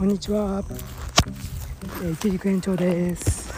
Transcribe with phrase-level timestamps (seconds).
[0.00, 0.64] こんにちは、
[2.02, 3.52] えー、一軸延長です。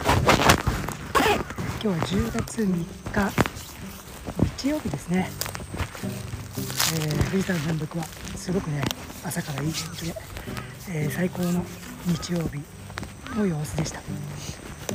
[1.80, 3.32] 今日は10月3日
[4.58, 5.30] 日曜日ですね、
[6.96, 8.82] えー、富士山南麓はすごくね
[9.24, 10.14] 朝からいい天気で、
[10.90, 11.64] えー、最高の
[12.08, 12.60] 日曜日
[13.38, 14.00] の様子でした、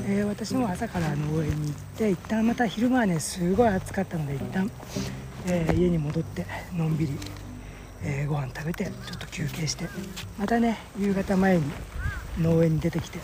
[0.05, 4.69] えー、私も朝から農園に行って一旦また昼間はねすごい暑かったので一旦、
[5.45, 7.13] え家に戻ってのんびり
[8.03, 9.85] えー、ご飯食べてちょっと休憩して
[10.37, 11.63] またね夕方前に
[12.39, 13.19] 農園に出てきて、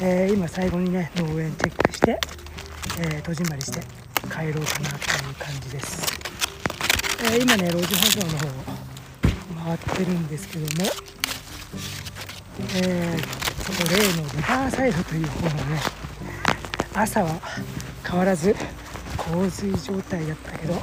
[0.00, 2.18] えー、今最後にね農園チェックして、
[3.00, 3.80] えー、戸締まりして
[4.28, 4.96] 帰ろうかなと
[5.28, 6.06] いう感じです、
[7.24, 8.50] え今ね路地舗装の方を
[9.64, 10.90] 回ってるんですけども、
[12.76, 13.16] え
[13.62, 15.80] そこ例のリバーサイドという方のね
[16.94, 17.40] 朝は
[18.06, 18.54] 変わらず
[19.16, 20.74] 洪水状態だったけど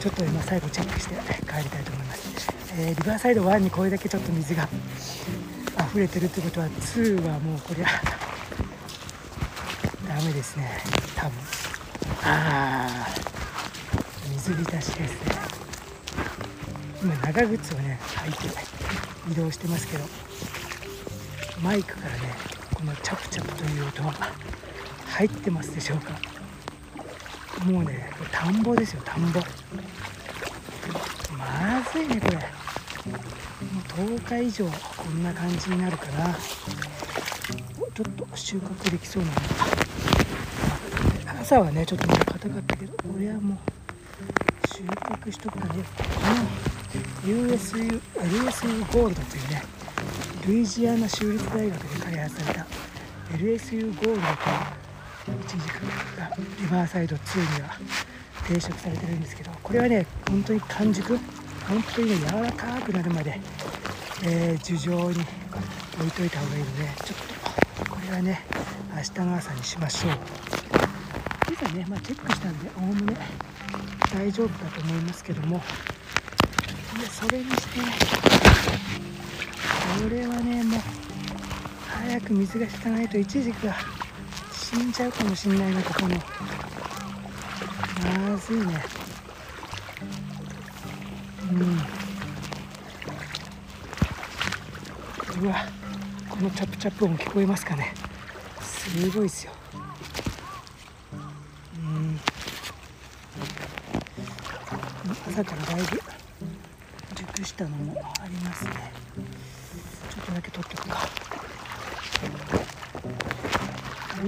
[0.00, 1.97] ちょっと今最後チェックして帰りたいと思います、
[2.80, 4.68] えー、リバーサイド1にこれだけちょっと水が
[5.90, 7.86] 溢れてるってことは2はもうこりゃ
[10.06, 10.78] ダメですね。
[11.16, 11.32] 多分。
[12.22, 13.08] ああ
[14.30, 15.32] 水浸しですね。
[17.02, 18.38] 今長靴をね履いて
[19.32, 20.04] 移動してますけど
[21.60, 22.32] マイクからね
[22.74, 24.14] このチャプチャプという音は
[25.08, 26.12] 入ってますでしょうか。
[27.66, 29.40] もうね田んぼですよ田んぼ。
[31.36, 32.57] まずいねこれ。
[33.96, 39.30] 10日以上こんな感じになるかなちょっと収穫できそうな。
[41.34, 43.58] の朝はねちょっとまだ硬かったけどこれはもう
[44.68, 45.82] 収穫しとくかね。
[45.96, 49.62] この USU, LSU ゴールドというね
[50.46, 52.66] ルイジアナ州立大学で開発された
[53.36, 55.80] LSU ゴールドというイチジク
[56.16, 57.76] がリバーサイド2には
[58.46, 61.18] 定食されてるんですけどこれはね本当に完熟。
[61.68, 63.38] 本当に柔らかくなるまで、
[64.24, 65.20] えー、樹上に
[65.98, 67.18] 置いといた方がいいのでちょっ
[67.84, 68.40] とこれはね
[68.96, 70.12] 明日の朝にしましょう。
[71.48, 73.16] 今朝ね、まあ、チェックしたんでおおむね
[74.12, 75.60] 大丈夫だと思いますけども
[77.10, 77.80] それにして
[80.02, 80.80] これはねもう
[81.86, 83.76] 早く水が引かないとイチジクが
[84.52, 86.16] 死んじゃうかもしんないなここの
[88.30, 88.97] まずいね。
[91.50, 91.78] うん。
[95.44, 95.66] うわ
[96.28, 97.94] このチャプチャプ音聞こえますかね。
[98.60, 99.52] すごいですよ。
[101.76, 102.20] うん。
[105.28, 106.00] 朝からだいぶ
[107.14, 108.92] 熟したのもありますね。
[110.10, 111.08] ちょっとだけ取っておくか。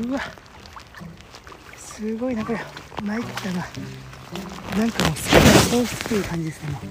[0.09, 0.21] うわ
[1.77, 2.61] すごいなこれ。
[3.03, 3.67] 参ったな。
[4.77, 6.83] なんかもう好きなソースっていう感じですねもう。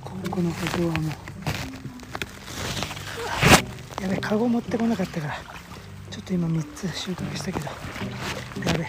[0.00, 1.10] ここの歩道はもう。
[4.02, 5.34] やべカゴ持ってこなかったから。
[6.10, 7.66] ちょっと今3つ収穫したけど。
[8.66, 8.86] やべ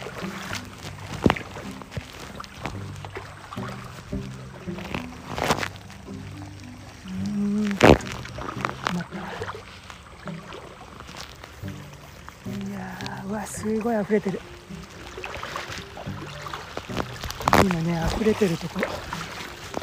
[7.05, 7.65] うん。
[7.65, 7.69] い
[12.71, 14.39] やうわすごい溢れてる。
[17.63, 18.79] 今ね溢れてるとこ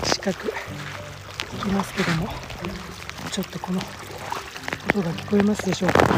[0.05, 0.53] 近く
[1.53, 2.29] 行きますけども
[3.31, 3.81] ちょっとこの
[4.91, 6.01] 音が聞こえますでしょうか？
[6.01, 6.15] こ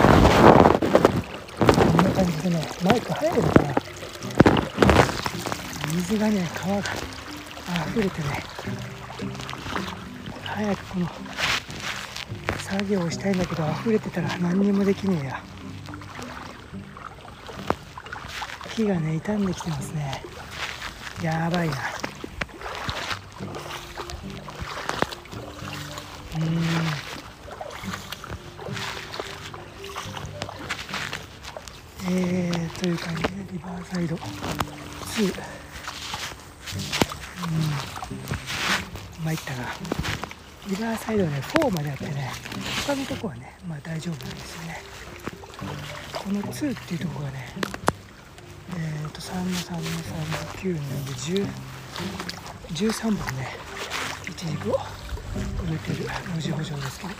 [2.02, 3.74] んな感じでねマイク入るのかな？
[5.94, 6.82] 水がね川が
[7.88, 8.28] 溢れてね
[10.44, 11.08] 早くこの
[12.58, 15.42] 作業をしたいんだけど溢れてたら何にもできねえや。
[18.74, 20.22] 木がね傷んできてますね。
[21.22, 21.74] やばいな。
[26.36, 26.42] うん。
[32.08, 34.16] えー、という感じでリバーサイド。
[34.16, 34.20] 2
[35.24, 35.30] う
[39.22, 39.24] ん。
[39.24, 39.74] 参ったな。
[40.68, 42.30] リバーサイドね4まであってね
[42.86, 44.82] 他のとこはねまあ大丈夫なんですよね。
[46.12, 47.54] この2っていうとこがね
[48.70, 51.12] えー、と3の3の3の9なんで
[52.72, 53.48] 13本ね
[54.28, 54.78] いちじくを
[55.68, 57.12] 植えてる路地補助ですけど。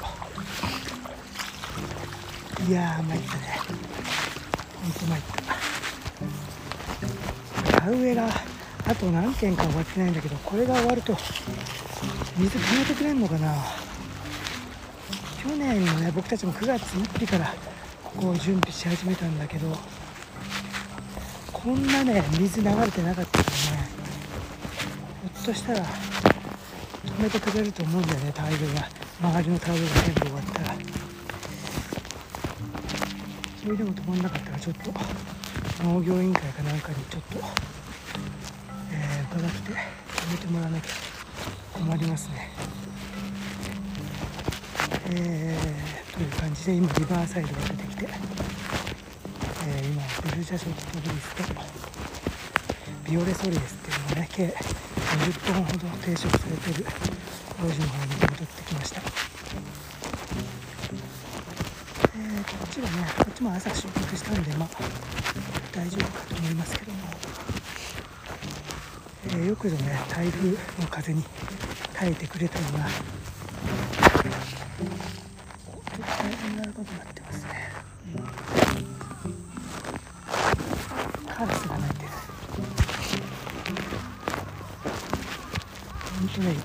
[2.68, 3.60] いやー参ったね。
[4.82, 5.22] ほんと参っ
[7.70, 7.80] た。
[7.80, 8.28] 田植えが
[8.88, 11.16] あと何件か終わってないんだけどこれが終わると
[12.36, 13.54] 水溜めてくれんのかな。
[15.42, 17.54] 去年のね僕たちも9月1日から
[18.02, 19.68] ここを準備し始めたんだけど
[21.66, 23.88] こんなね水流れてなかったからね。
[25.34, 28.88] ひょっとしたら止めてくれると思うんだよねタイルが。
[29.20, 30.76] 周りのタイルが全部終わったら。
[33.60, 34.92] それでも止まんなかったらちょっと
[35.82, 37.40] 農業委員会かなんかにちょっと、
[38.92, 40.90] えー、伺って止めてもらわなきゃ
[41.72, 42.48] 困りますね。
[45.10, 48.55] えー、という感じで今リバーサイドが出てきて。
[49.76, 51.42] えー、今ブルジャショットブリスと
[53.04, 56.86] ビオレソリエスっていうのがね計50本ほど定食されてる
[57.60, 59.02] 路地の方に戻ってきました、
[62.16, 64.68] えー、こっちはねこっちも朝収穫したんでまあ
[65.72, 66.98] 大丈夫かと思いますけども、
[69.26, 70.56] えー、よくぞね台風の
[70.90, 71.22] 風に
[71.92, 72.86] 耐えてくれたような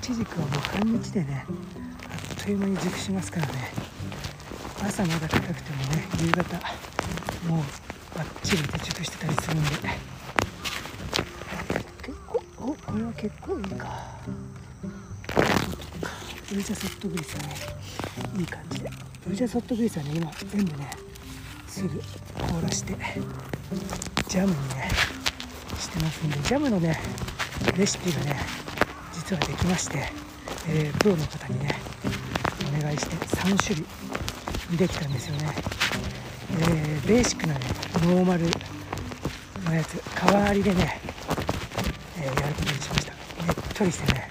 [0.02, 3.52] 本当ねいちじくはもう半日でねあっという間に熟しますからね。
[4.84, 6.56] 朝まだ高くてもね夕方
[7.48, 7.64] もう
[8.16, 9.70] バッチリで熟してたりするんで。
[12.02, 14.18] 結構おこれは結構いいか。
[16.48, 17.54] ブルジャソフトグリスがね
[18.38, 18.90] いい感じで。
[19.24, 20.90] ブルジャソフトグリスはね今全部ね
[21.68, 22.94] すぐ凍らして
[24.28, 24.88] ジャムにね
[25.78, 27.00] してますんでジャムのね
[27.76, 28.36] レシピがね
[29.24, 29.98] 実はできまして、
[30.68, 31.78] えー、プロの方にね
[32.76, 35.54] お願いして3種類できたんですよね、
[36.50, 37.60] えー、ベーシックなね
[38.04, 38.46] ノーマル
[39.64, 41.00] のやつ代わりでね、
[42.18, 43.12] えー、やることにしました。
[43.12, 43.18] ね
[43.52, 44.28] っとりしてね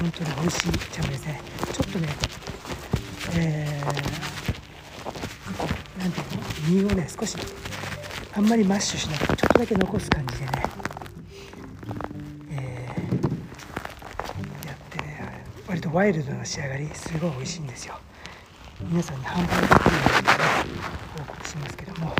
[0.00, 1.40] 本当に美味しいジャムですね。
[1.72, 2.08] ちょっとね
[3.36, 6.20] えー、なんて
[6.70, 6.90] いうの？
[6.90, 7.36] 身をね少し
[8.34, 10.41] あんまりマッシュしなくてちょっとだけ残す感じで。
[15.72, 17.98] 割とワイルドな仕上がりすごい美味しいんですよ。
[18.90, 20.02] 皆さんに販売できるよ
[20.64, 20.80] うに、ね、
[21.16, 22.14] 報告しますけども。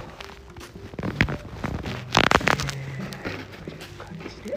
[2.72, 2.96] え、
[3.98, 4.56] これが彼氏で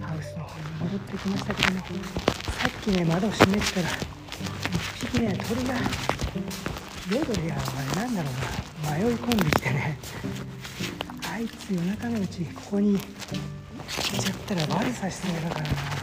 [0.00, 1.84] ハウスの方に戻ってきましたけどね
[2.58, 3.98] さっきね窓を閉めてたら1
[5.12, 5.74] 匹ね鳥が
[7.10, 7.58] レドリアあ
[7.96, 9.98] れなんだろうな迷い込んできてね。
[11.30, 13.02] あいつ夜中のうちここに行っ
[14.22, 15.99] ちゃったら悪さしそうだからな。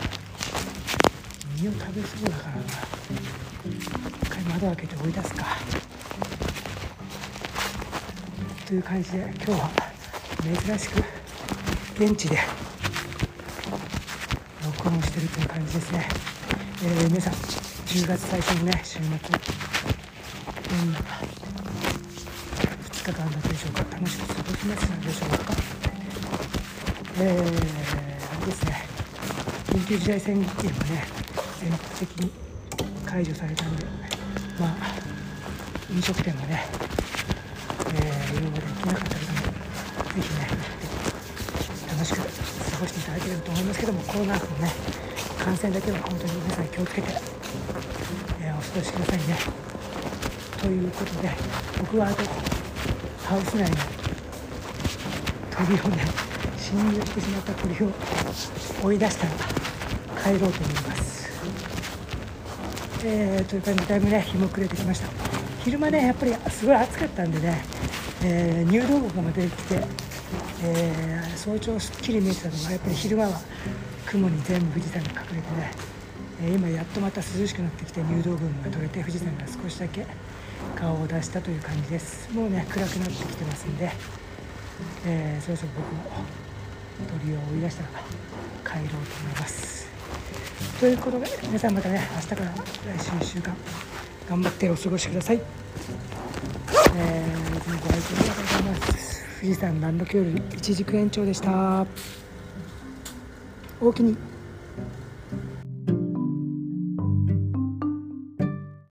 [1.60, 2.62] 身を食べそうだからな。
[4.22, 5.46] 一回窓開けて追い出すか。
[8.68, 9.72] という感じで今日は
[10.44, 11.04] 珍しく
[12.00, 12.38] 現地で
[14.64, 16.08] 録音してるという感じですね、
[16.84, 19.10] えー、皆さん10月最初のね週末どん
[20.94, 21.00] な
[22.84, 23.80] 2日間だったでしょうか。
[23.96, 25.54] 楽しく過ごしましたでしょうか。
[27.20, 27.42] えー、あ
[28.42, 28.86] れですね。
[29.70, 31.27] 緊急事態宣言がね
[31.68, 32.32] 全国的に
[33.06, 33.86] 解除されたので
[34.58, 34.76] まあ
[35.94, 36.64] 飲食店がね、
[37.94, 39.52] えー、夜まで行けなかった方も
[40.16, 40.48] ぜひね
[41.92, 44.72] 楽しく過ごしていただければと思いますけどもコロナ禍のね
[45.44, 47.10] 感染だけは本当に皆さん気をつけて、
[48.40, 49.38] えー、お過ごしくださいね
[50.62, 51.30] ということで
[51.80, 52.24] 僕はあと
[53.26, 53.76] ハウス内の
[55.52, 56.06] 鳥をね
[56.58, 57.92] 侵入してしまった鳥を
[58.86, 59.77] 追い出したら
[60.24, 61.30] 帰ろうと思います。
[63.04, 65.08] えー、という感じでだいぶね日も暮れてきました。
[65.64, 67.64] 昼間ねやっぱりすごい暑かったんでね、
[68.24, 70.08] えー、入道雲が出てきて
[70.64, 73.40] えー、早朝すっきり見えてたのがやっぱり昼間は
[74.08, 75.72] 雲に全部富士山が隠れてね、
[76.42, 80.06] えー、今やっとまた涼しくなってきて入道雲が取れて富士山が少しだけ
[80.76, 82.34] 顔を出したという感じです。
[82.34, 83.92] もうね暗くなってきてますんで、
[85.06, 86.04] えー、そろそろ僕も
[87.22, 87.90] 鳥を追い出したら
[88.66, 89.88] 帰ろうと思います。
[90.80, 93.56] ということで皆さんまたね明日から来週1週間
[94.30, 95.42] 頑張ってお過ごしください、
[96.96, 99.08] えー、いつもご愛顧ありがとうございます。
[99.40, 101.86] 富士山南麓より一軸延長でした。
[103.80, 104.18] 大きに。